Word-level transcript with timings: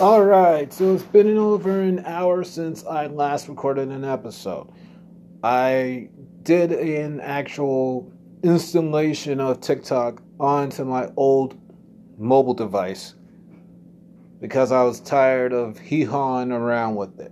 All 0.00 0.24
right, 0.24 0.72
so 0.72 0.92
it's 0.92 1.04
been 1.04 1.38
over 1.38 1.80
an 1.80 2.04
hour 2.04 2.42
since 2.42 2.84
I 2.84 3.06
last 3.06 3.48
recorded 3.48 3.90
an 3.90 4.04
episode. 4.04 4.68
I 5.44 6.08
did 6.42 6.72
an 6.72 7.20
actual 7.20 8.12
installation 8.42 9.38
of 9.38 9.60
TikTok 9.60 10.20
onto 10.40 10.84
my 10.84 11.10
old 11.16 11.56
mobile 12.18 12.54
device 12.54 13.14
because 14.40 14.72
I 14.72 14.82
was 14.82 14.98
tired 14.98 15.52
of 15.52 15.78
hee 15.78 16.02
hawing 16.02 16.50
around 16.50 16.96
with 16.96 17.20
it. 17.20 17.30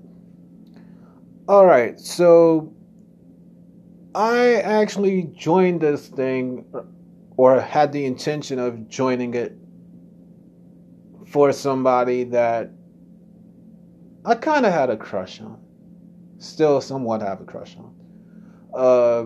All 1.49 1.67
right, 1.67 1.99
so 1.99 2.73
I 4.15 4.55
actually 4.55 5.25
joined 5.35 5.81
this 5.81 6.07
thing 6.07 6.65
or 7.37 7.61
had 7.61 7.91
the 7.91 8.05
intention 8.05 8.61
of 8.61 8.89
joining 8.89 9.35
it 9.35 9.57
for 11.33 11.51
somebody 11.51 12.25
that 12.25 12.71
I 14.23 14.35
kind 14.35 14.67
of 14.67 14.73
had 14.73 14.91
a 14.91 14.99
crush 14.99 15.41
on. 15.41 15.59
Still 16.37 16.83
somewhat 16.83 17.23
have 17.23 17.41
a 17.41 17.45
crush 17.45 17.75
on. 17.79 17.95
Uh, 18.75 19.25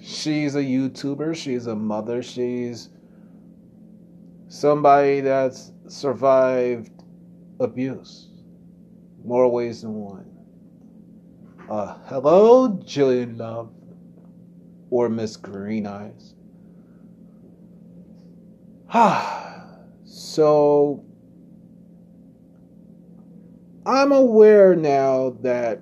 she's 0.00 0.54
a 0.54 0.62
YouTuber, 0.62 1.36
she's 1.36 1.66
a 1.66 1.76
mother, 1.76 2.22
she's 2.22 2.88
somebody 4.48 5.20
that's 5.20 5.72
survived 5.88 6.90
abuse 7.60 8.30
more 9.24 9.48
ways 9.50 9.82
than 9.82 9.92
one. 9.92 10.26
Uh, 11.68 11.98
hello, 12.06 12.70
Jillian 12.70 13.38
Love, 13.38 13.70
or 14.90 15.10
Miss 15.10 15.36
Green 15.36 15.86
Eyes. 15.86 16.34
Ah. 18.94 19.41
So 20.14 21.02
I'm 23.86 24.12
aware 24.12 24.76
now 24.76 25.30
that 25.40 25.80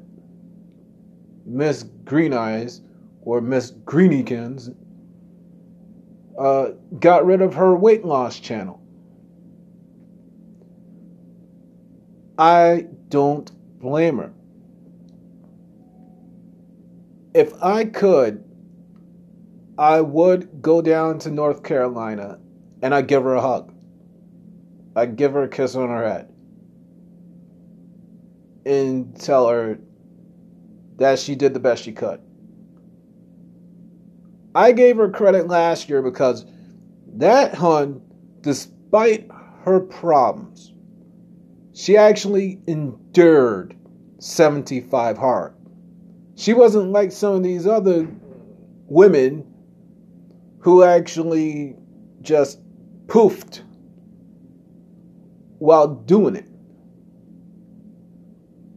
Miss 1.45 1.83
Green 2.05 2.33
Eyes 2.33 2.81
or 3.23 3.41
Miss 3.41 3.73
Greenykins 3.73 4.73
uh, 6.39 6.69
got 7.01 7.27
rid 7.27 7.43
of 7.43 7.55
her 7.55 7.75
weight 7.75 8.05
loss 8.05 8.39
channel. 8.39 8.81
I 12.39 12.87
don't 13.09 13.51
blame 13.81 14.19
her. 14.19 14.33
If 17.35 17.53
I 17.61 17.85
could, 17.85 18.45
I 19.77 20.01
would 20.01 20.63
go 20.63 20.81
down 20.81 21.19
to 21.21 21.33
North 21.33 21.65
Carolina 21.65 22.39
and 22.81 22.95
I'd 22.95 23.09
give 23.09 23.25
her 23.25 23.35
a 23.35 23.41
hug. 23.41 23.75
I'd 24.97 25.17
give 25.17 25.33
her 25.33 25.45
a 25.45 25.49
kiss 25.49 25.75
on 25.75 25.89
her 25.89 26.07
head 26.07 26.33
and 28.67 29.19
tell 29.19 29.49
her 29.49 29.79
that 30.97 31.19
she 31.19 31.35
did 31.35 31.55
the 31.55 31.61
best 31.61 31.85
she 31.85 31.93
could. 31.93 32.21
I 34.55 34.73
gave 34.73 34.97
her 34.97 35.09
credit 35.09 35.47
last 35.47 35.89
year 35.89 36.03
because 36.03 36.45
that 37.15 37.55
hun, 37.55 38.03
despite 38.41 39.29
her 39.65 39.81
problems, 39.81 40.73
she 41.73 41.97
actually 41.97 42.61
endured 42.67 43.77
75 44.19 45.17
hard. 45.17 45.55
She 46.35 46.53
wasn't 46.53 46.91
like 46.91 47.13
some 47.13 47.35
of 47.35 47.43
these 47.43 47.67
other 47.67 48.09
women 48.87 49.47
who 50.59 50.83
actually 50.83 51.77
just 52.23 52.61
poofed 53.07 53.63
while 55.61 55.87
doing 55.87 56.35
it. 56.35 56.47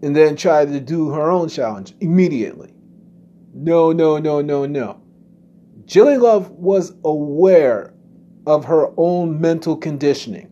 And 0.05 0.15
then 0.15 0.35
tried 0.35 0.67
to 0.73 0.79
do 0.79 1.09
her 1.09 1.31
own 1.31 1.49
challenge 1.49 1.95
immediately. 2.01 2.73
No, 3.53 3.91
no, 3.91 4.17
no, 4.17 4.41
no, 4.41 4.65
no. 4.65 5.01
Jilly 5.85 6.17
Love 6.17 6.51
was 6.51 6.93
aware 7.03 7.93
of 8.45 8.65
her 8.65 8.89
own 8.97 9.39
mental 9.39 9.77
conditioning, 9.77 10.51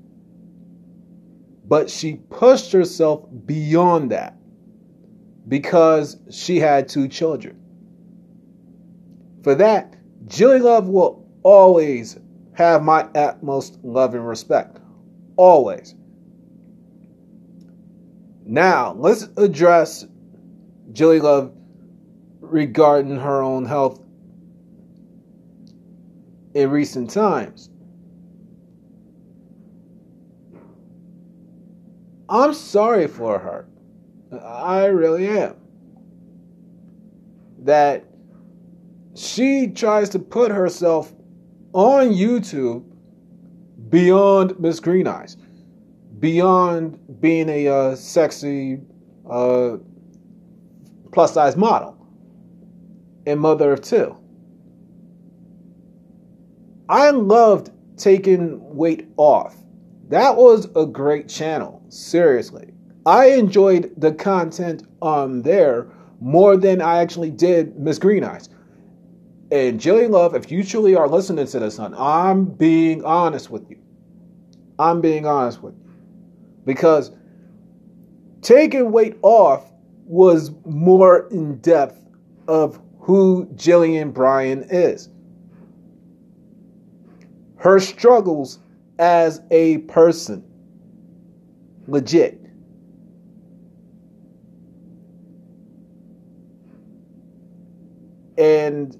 but 1.67 1.89
she 1.89 2.15
pushed 2.29 2.71
herself 2.71 3.25
beyond 3.45 4.11
that 4.11 4.37
because 5.47 6.17
she 6.29 6.59
had 6.59 6.87
two 6.87 7.07
children. 7.07 7.57
For 9.43 9.55
that, 9.55 9.95
Jilly 10.27 10.59
Love 10.59 10.87
will 10.87 11.27
always 11.43 12.17
have 12.53 12.83
my 12.83 13.07
utmost 13.15 13.79
love 13.83 14.13
and 14.13 14.25
respect. 14.25 14.79
Always. 15.35 15.95
Now, 18.51 18.95
let's 18.97 19.29
address 19.37 20.05
Jilly 20.91 21.21
Love 21.21 21.53
regarding 22.41 23.15
her 23.15 23.41
own 23.41 23.63
health 23.63 24.01
in 26.53 26.69
recent 26.69 27.09
times. 27.11 27.69
I'm 32.27 32.53
sorry 32.53 33.07
for 33.07 33.39
her. 33.39 33.69
I 34.37 34.87
really 34.87 35.29
am. 35.29 35.55
That 37.59 38.03
she 39.15 39.67
tries 39.67 40.09
to 40.09 40.19
put 40.19 40.51
herself 40.51 41.13
on 41.71 42.09
YouTube 42.09 42.83
beyond 43.87 44.59
Miss 44.59 44.81
Green 44.81 45.07
Eyes 45.07 45.37
beyond 46.21 47.19
being 47.19 47.49
a 47.49 47.67
uh, 47.67 47.95
sexy 47.95 48.79
uh, 49.29 49.77
plus 51.11 51.33
size 51.33 51.57
model 51.57 51.97
and 53.25 53.39
mother 53.39 53.73
of 53.73 53.81
two. 53.81 54.15
I 56.87 57.09
loved 57.09 57.71
taking 57.97 58.75
weight 58.75 59.09
off. 59.17 59.55
That 60.09 60.35
was 60.35 60.67
a 60.75 60.85
great 60.85 61.27
channel, 61.27 61.81
seriously. 61.89 62.71
I 63.05 63.31
enjoyed 63.31 63.93
the 63.97 64.13
content 64.13 64.83
on 65.01 65.41
there 65.41 65.87
more 66.19 66.55
than 66.55 66.81
I 66.81 66.99
actually 66.99 67.31
did 67.31 67.79
Miss 67.79 67.97
Green 67.97 68.23
Eyes. 68.23 68.49
And 69.51 69.79
Jillian 69.79 70.11
Love, 70.11 70.35
if 70.35 70.51
you 70.51 70.63
truly 70.63 70.95
are 70.95 71.07
listening 71.07 71.47
to 71.47 71.59
this, 71.59 71.75
son, 71.75 71.95
I'm 71.97 72.45
being 72.45 73.03
honest 73.03 73.49
with 73.49 73.69
you. 73.69 73.79
I'm 74.77 75.01
being 75.01 75.25
honest 75.25 75.61
with 75.63 75.73
you 75.75 75.90
because 76.65 77.11
taking 78.41 78.91
weight 78.91 79.17
off 79.21 79.71
was 80.05 80.51
more 80.65 81.27
in 81.29 81.57
depth 81.59 82.05
of 82.47 82.79
who 82.99 83.45
Jillian 83.55 84.13
Bryan 84.13 84.65
is. 84.69 85.09
Her 87.57 87.79
struggles 87.79 88.59
as 88.99 89.41
a 89.51 89.79
person. 89.79 90.43
Legit. 91.87 92.39
And 98.37 98.97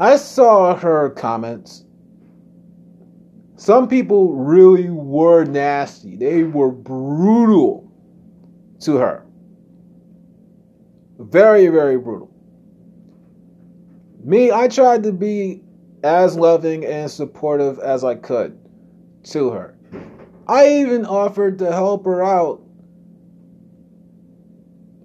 I 0.00 0.16
saw 0.16 0.74
her 0.74 1.10
comments 1.10 1.84
some 3.70 3.86
people 3.86 4.32
really 4.32 4.90
were 4.90 5.44
nasty. 5.44 6.16
They 6.16 6.42
were 6.42 6.72
brutal 6.72 7.88
to 8.80 8.96
her. 8.96 9.24
Very, 11.20 11.68
very 11.68 11.96
brutal. 11.96 12.34
Me, 14.24 14.50
I 14.50 14.66
tried 14.66 15.04
to 15.04 15.12
be 15.12 15.62
as 16.02 16.34
loving 16.34 16.84
and 16.84 17.08
supportive 17.08 17.78
as 17.78 18.02
I 18.02 18.16
could 18.16 18.58
to 19.26 19.50
her. 19.50 19.78
I 20.48 20.66
even 20.80 21.06
offered 21.06 21.60
to 21.60 21.70
help 21.70 22.06
her 22.06 22.24
out 22.24 22.60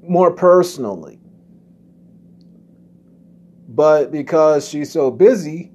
more 0.01 0.31
personally. 0.31 1.19
But 3.67 4.11
because 4.11 4.67
she's 4.67 4.91
so 4.91 5.11
busy, 5.11 5.71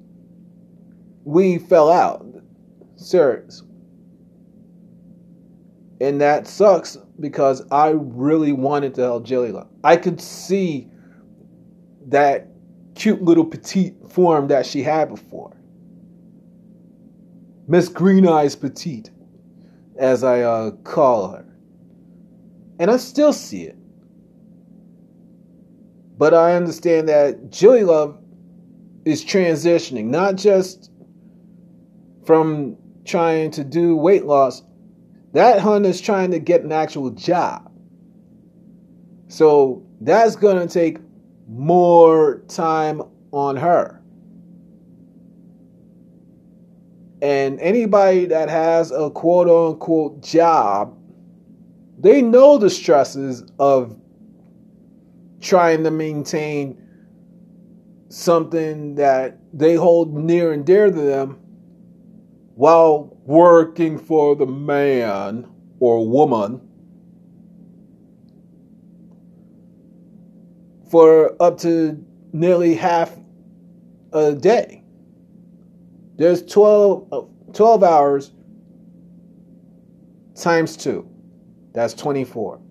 we 1.23 1.57
fell 1.57 1.89
out. 1.89 2.30
Serious. 3.01 3.63
And 5.99 6.21
that 6.21 6.47
sucks 6.47 6.97
because 7.19 7.63
I 7.71 7.89
really 7.95 8.51
wanted 8.51 8.93
to 8.95 9.01
help 9.01 9.25
Jelly 9.25 9.53
I 9.83 9.97
could 9.97 10.21
see 10.21 10.87
that 12.07 12.47
cute 12.95 13.21
little 13.21 13.45
petite 13.45 13.95
form 14.09 14.47
that 14.47 14.65
she 14.65 14.83
had 14.83 15.09
before. 15.09 15.55
Miss 17.67 17.89
Green 17.89 18.27
Eyes 18.27 18.55
Petite, 18.55 19.09
as 19.97 20.23
I 20.23 20.41
uh, 20.41 20.71
call 20.83 21.31
her. 21.31 21.45
And 22.79 22.91
I 22.91 22.97
still 22.97 23.33
see 23.33 23.63
it. 23.63 23.77
But 26.17 26.33
I 26.33 26.55
understand 26.55 27.09
that 27.09 27.49
Jilly 27.49 27.83
Love 27.83 28.19
is 29.05 29.25
transitioning, 29.25 30.05
not 30.05 30.35
just 30.35 30.91
from 32.25 32.77
trying 33.11 33.51
to 33.51 33.63
do 33.63 33.95
weight 33.95 34.25
loss, 34.25 34.63
That 35.33 35.59
hun 35.59 35.85
is 35.85 36.01
trying 36.01 36.31
to 36.31 36.39
get 36.39 36.63
an 36.63 36.71
actual 36.71 37.11
job. 37.11 37.71
So 39.27 39.85
that's 40.01 40.35
going 40.35 40.65
to 40.65 40.73
take 40.73 40.97
more 41.47 42.43
time 42.47 43.01
on 43.31 43.57
her. 43.57 44.01
And 47.21 47.59
anybody 47.59 48.25
that 48.25 48.49
has 48.49 48.91
a 48.91 49.09
quote 49.09 49.47
unquote 49.47 50.21
job, 50.21 50.97
they 51.99 52.21
know 52.21 52.57
the 52.57 52.69
stresses 52.69 53.43
of 53.59 53.95
trying 55.39 55.83
to 55.83 55.91
maintain 55.91 56.77
something 58.09 58.95
that 58.95 59.37
they 59.53 59.75
hold 59.75 60.13
near 60.13 60.51
and 60.51 60.65
dear 60.65 60.87
to 60.87 60.91
them 60.91 61.40
while 62.61 63.17
working 63.25 63.97
for 63.97 64.35
the 64.35 64.45
man 64.45 65.49
or 65.79 66.07
woman 66.07 66.61
for 70.91 71.35
up 71.41 71.57
to 71.57 71.97
nearly 72.33 72.75
half 72.75 73.17
a 74.13 74.35
day. 74.35 74.83
There's 76.17 76.43
12, 76.43 77.07
uh, 77.11 77.21
12 77.51 77.83
hours 77.83 78.31
times 80.35 80.77
two. 80.77 81.09
That's 81.73 81.95
24. 81.95 82.61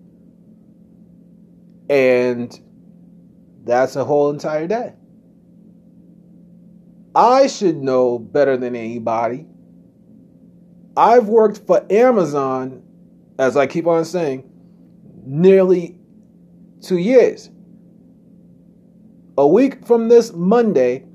And 1.89 2.57
that's 3.65 3.97
a 3.97 4.05
whole 4.05 4.29
entire 4.29 4.67
day. 4.67 4.93
I 7.13 7.47
should 7.47 7.75
know 7.75 8.17
better 8.17 8.55
than 8.55 8.73
anybody. 8.77 9.47
I've 10.97 11.27
worked 11.27 11.59
for 11.65 11.85
Amazon, 11.91 12.83
as 13.39 13.55
I 13.55 13.67
keep 13.67 13.87
on 13.87 14.05
saying, 14.05 14.49
nearly 15.25 15.97
two 16.81 16.97
years. 16.97 17.49
A 19.37 19.47
week 19.47 19.85
from 19.85 20.09
this 20.09 20.33
Monday 20.33 21.05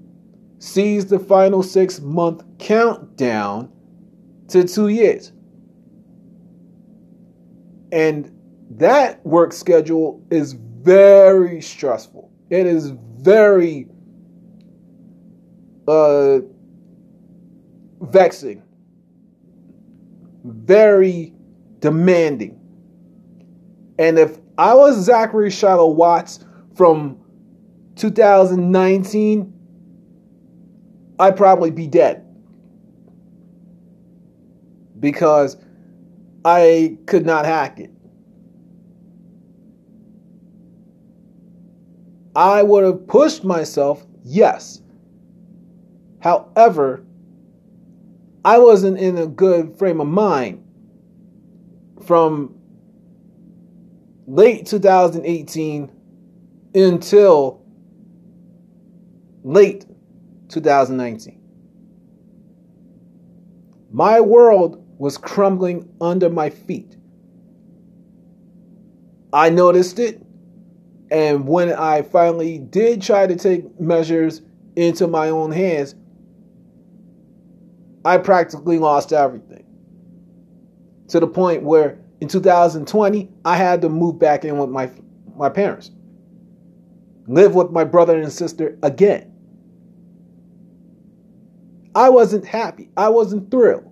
sees 0.58 1.06
the 1.06 1.18
final 1.18 1.62
six 1.62 2.00
month 2.00 2.42
countdown 2.58 3.70
to 4.48 4.64
two 4.64 4.88
years. 4.88 5.32
And 7.92 8.32
that 8.70 9.24
work 9.24 9.52
schedule 9.52 10.24
is 10.30 10.54
very 10.54 11.60
stressful. 11.60 12.30
It 12.50 12.66
is 12.66 12.90
very 13.18 13.88
uh, 15.88 16.38
vexing, 18.00 18.62
very 20.46 21.32
demanding. 21.80 22.60
And 23.98 24.18
if 24.18 24.38
I 24.58 24.74
was 24.74 24.96
Zachary 24.96 25.50
Shiloh 25.50 25.90
Watts 25.90 26.40
from 26.74 27.18
2019, 27.96 29.52
I'd 31.18 31.36
probably 31.36 31.70
be 31.70 31.86
dead. 31.86 32.22
Because 35.00 35.56
I 36.44 36.96
could 37.06 37.26
not 37.26 37.44
hack 37.44 37.80
it. 37.80 37.90
I 42.34 42.62
would 42.62 42.84
have 42.84 43.06
pushed 43.06 43.44
myself, 43.44 44.04
yes. 44.22 44.82
However, 46.20 47.05
I 48.46 48.58
wasn't 48.58 48.98
in 48.98 49.18
a 49.18 49.26
good 49.26 49.76
frame 49.76 50.00
of 50.00 50.06
mind 50.06 50.64
from 52.06 52.54
late 54.28 54.66
2018 54.66 55.90
until 56.72 57.60
late 59.42 59.84
2019. 60.48 61.40
My 63.90 64.20
world 64.20 64.80
was 64.96 65.18
crumbling 65.18 65.92
under 66.00 66.30
my 66.30 66.50
feet. 66.50 66.96
I 69.32 69.50
noticed 69.50 69.98
it, 69.98 70.24
and 71.10 71.48
when 71.48 71.72
I 71.72 72.02
finally 72.02 72.58
did 72.58 73.02
try 73.02 73.26
to 73.26 73.34
take 73.34 73.80
measures 73.80 74.42
into 74.76 75.08
my 75.08 75.30
own 75.30 75.50
hands, 75.50 75.96
I 78.06 78.18
practically 78.18 78.78
lost 78.78 79.12
everything. 79.12 79.64
To 81.08 81.18
the 81.18 81.26
point 81.26 81.64
where 81.64 81.98
in 82.20 82.28
2020, 82.28 83.28
I 83.44 83.56
had 83.56 83.82
to 83.82 83.88
move 83.88 84.16
back 84.16 84.44
in 84.44 84.58
with 84.58 84.70
my, 84.70 84.88
my 85.36 85.48
parents, 85.48 85.90
live 87.26 87.56
with 87.56 87.72
my 87.72 87.82
brother 87.82 88.16
and 88.16 88.32
sister 88.32 88.78
again. 88.84 89.32
I 91.96 92.08
wasn't 92.08 92.44
happy. 92.44 92.90
I 92.96 93.08
wasn't 93.08 93.50
thrilled. 93.50 93.90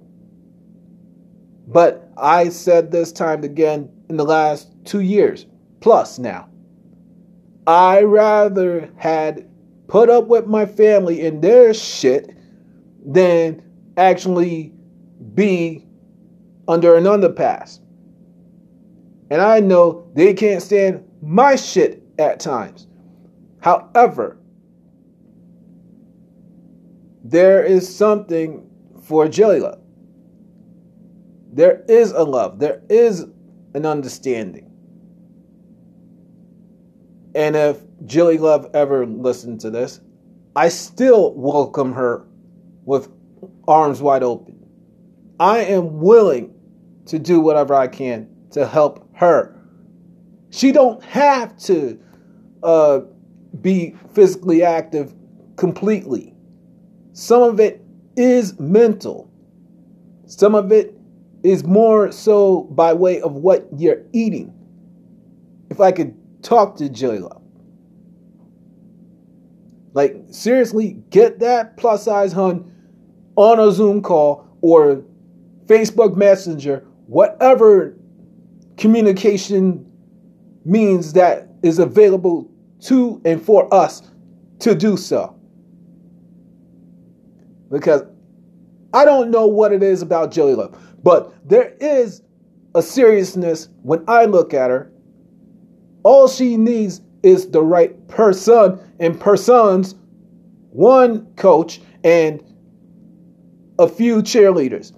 But 1.67 2.09
I 2.17 2.51
said 2.51 2.93
this 2.93 3.11
time 3.11 3.43
again 3.43 3.91
in 4.09 4.17
the 4.17 4.25
last 4.25 4.71
two 4.85 5.01
years 5.01 5.47
plus 5.81 6.21
now. 6.21 6.49
I 7.67 8.03
rather 8.03 8.93
had 8.97 9.51
put 9.89 10.09
up 10.09 10.29
with 10.29 10.47
my 10.47 10.67
family 10.67 11.27
and 11.27 11.43
their 11.43 11.75
shit 11.75 12.31
than 13.05 13.64
actually 13.97 14.73
be 15.35 15.87
under 16.69 16.97
an 16.97 17.05
underpass. 17.05 17.81
And 19.31 19.41
I 19.41 19.61
know 19.61 20.11
they 20.15 20.35
can't 20.35 20.63
stand 20.63 21.05
my 21.23 21.57
shit 21.57 22.03
at 22.19 22.41
times. 22.41 22.87
However, 23.61 24.39
there 27.25 27.65
is 27.65 27.95
something 27.95 28.69
for 29.03 29.29
Jelly 29.29 29.61
Love. 29.61 29.81
There 31.53 31.85
is 31.89 32.11
a 32.11 32.23
love. 32.23 32.59
There 32.59 32.83
is 32.91 33.25
an 33.75 33.87
understanding. 33.87 34.71
And 37.35 37.57
if 37.57 37.79
Jilly 38.07 38.39
Love 38.39 38.71
ever 38.75 39.07
listened 39.07 39.61
to 39.61 39.71
this, 39.71 40.01
I 40.55 40.69
still 40.69 41.35
welcome 41.35 41.93
her 41.95 42.27
with 42.85 43.09
arms 43.67 44.01
wide 44.01 44.23
open. 44.23 44.59
I 45.41 45.59
am 45.59 46.01
willing 46.01 46.55
to 47.07 47.19
do 47.19 47.41
whatever 47.41 47.75
I 47.75 47.89
can 47.89 48.29
to 48.53 48.67
help 48.67 49.09
her. 49.15 49.61
She 50.51 50.73
don't 50.73 51.03
have 51.05 51.57
to 51.59 52.01
uh, 52.63 53.01
be 53.61 53.95
physically 54.15 54.63
active 54.63 55.15
completely. 55.57 56.35
Some 57.13 57.43
of 57.43 57.61
it 57.61 57.85
is 58.17 58.59
mental. 58.59 59.31
Some 60.27 60.55
of 60.55 60.73
it 60.73 60.95
is 61.43 61.65
more 61.65 62.11
so 62.11 62.63
by 62.63 62.93
way 62.93 63.21
of 63.21 63.35
what 63.35 63.69
you're 63.77 64.03
eating. 64.13 64.53
If 65.71 65.81
I 65.81 65.93
could 65.93 66.17
talk 66.43 66.77
to 66.77 66.89
J-Lo. 66.89 67.43
Like, 69.93 70.17
seriously, 70.31 70.97
get 71.11 71.39
that 71.41 71.77
plus 71.77 72.05
size 72.05 72.33
hun 72.33 72.74
on 73.37 73.61
a 73.61 73.71
Zoom 73.73 74.03
call 74.03 74.47
or 74.61 75.03
Facebook 75.67 76.17
Messenger, 76.17 76.85
whatever 77.07 77.97
communication 78.77 79.85
means 80.65 81.13
that 81.13 81.49
is 81.63 81.79
available 81.79 82.51
to 82.81 83.21
and 83.25 83.41
for 83.43 83.73
us 83.73 84.03
to 84.61 84.75
do 84.75 84.97
so 84.97 85.35
because 87.75 88.03
I 88.93 89.05
don't 89.05 89.31
know 89.31 89.47
what 89.47 89.73
it 89.73 89.83
is 89.83 90.01
about 90.01 90.31
Jelly 90.31 90.55
Love, 90.55 90.79
but 91.03 91.35
there 91.49 91.75
is 91.81 92.23
a 92.77 92.83
seriousness 92.83 93.69
when 93.83 94.05
I 94.07 94.27
look 94.27 94.55
at 94.55 94.71
her. 94.71 94.93
All 96.05 96.29
she 96.29 96.57
needs 96.57 97.01
is 97.25 97.51
the 97.51 97.63
right 97.63 98.07
person 98.07 98.79
and 99.01 99.19
persons, 99.19 99.97
one 100.71 101.27
coach 101.35 101.81
and 102.05 102.43
a 103.79 103.89
few 103.89 104.23
cheerleaders, 104.23 104.93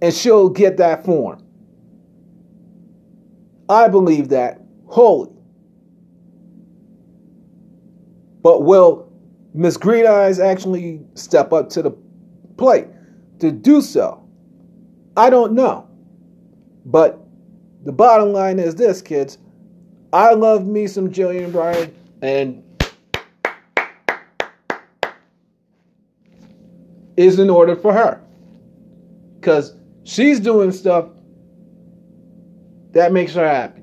and 0.00 0.14
she'll 0.14 0.48
get 0.48 0.76
that 0.76 1.04
form. 1.04 1.44
I 3.68 3.88
believe 3.88 4.28
that 4.30 4.60
wholly. 4.86 5.30
But 8.42 8.62
will 8.62 9.12
Miss 9.54 9.76
Green 9.76 10.06
Eyes 10.06 10.40
actually 10.40 11.02
step 11.14 11.52
up 11.52 11.68
to 11.70 11.82
the 11.82 11.90
plate 12.56 12.86
to 13.40 13.52
do 13.52 13.80
so? 13.82 14.26
I 15.16 15.30
don't 15.30 15.52
know. 15.52 15.88
But 16.86 17.20
the 17.84 17.92
bottom 17.92 18.32
line 18.32 18.58
is 18.58 18.74
this, 18.74 19.02
kids. 19.02 19.38
I 20.12 20.32
love 20.34 20.66
me 20.66 20.86
some 20.86 21.10
Jillian 21.10 21.52
Bryan, 21.52 21.94
and 22.22 22.62
is 27.16 27.38
in 27.38 27.50
order 27.50 27.76
for 27.76 27.92
her. 27.92 28.22
Because 29.40 29.74
she's 30.04 30.40
doing 30.40 30.72
stuff 30.72 31.06
That 32.92 33.12
makes 33.12 33.34
her 33.34 33.48
happy. 33.48 33.82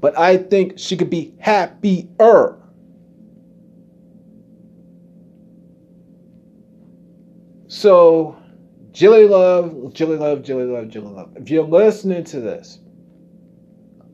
But 0.00 0.18
I 0.18 0.36
think 0.38 0.78
she 0.78 0.96
could 0.96 1.10
be 1.10 1.34
happier. 1.40 2.56
So, 7.68 8.36
Jilly 8.92 9.26
Love, 9.28 9.92
Jilly 9.94 10.16
Love, 10.16 10.42
Jilly 10.42 10.64
Love, 10.64 10.88
Jilly 10.88 11.08
Love. 11.12 11.30
If 11.36 11.50
you're 11.50 11.64
listening 11.64 12.24
to 12.24 12.40
this, 12.40 12.80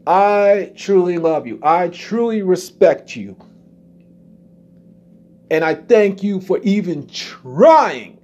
I 0.06 0.72
truly 0.76 1.18
love 1.18 1.46
you. 1.46 1.60
I 1.62 1.88
truly 1.88 2.42
respect 2.42 3.16
you. 3.16 3.36
And 5.50 5.64
I 5.64 5.74
thank 5.74 6.22
you 6.22 6.40
for 6.40 6.58
even 6.62 7.06
trying 7.08 8.18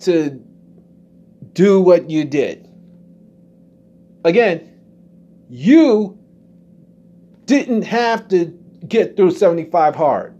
to 0.00 0.42
do 1.52 1.80
what 1.80 2.08
you 2.08 2.24
did. 2.24 2.68
Again, 4.24 4.72
you 5.48 6.18
didn't 7.46 7.82
have 7.82 8.28
to 8.28 8.46
get 8.86 9.16
through 9.16 9.32
75 9.32 9.96
hard. 9.96 10.34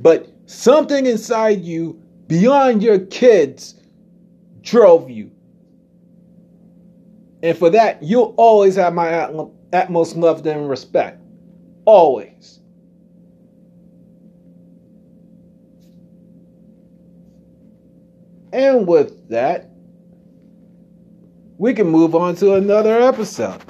But 0.00 0.28
something 0.46 1.06
inside 1.06 1.60
you, 1.62 2.02
beyond 2.26 2.82
your 2.82 2.98
kids, 2.98 3.76
drove 4.62 5.08
you. 5.08 5.30
And 7.42 7.56
for 7.56 7.70
that, 7.70 8.02
you'll 8.02 8.34
always 8.36 8.74
have 8.76 8.94
my 8.94 9.28
utmost 9.72 10.16
love 10.16 10.44
and 10.46 10.68
respect. 10.68 11.20
Always. 11.84 12.60
And 18.52 18.86
with 18.86 19.28
that, 19.30 19.70
we 21.58 21.74
can 21.74 21.88
move 21.88 22.14
on 22.14 22.36
to 22.36 22.54
another 22.54 23.00
episode. 23.00 23.62